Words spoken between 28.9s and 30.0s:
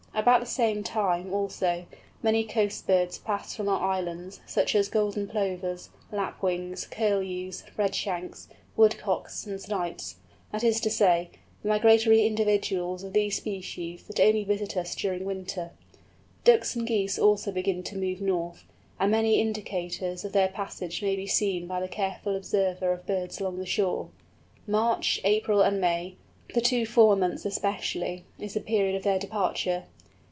of their departure.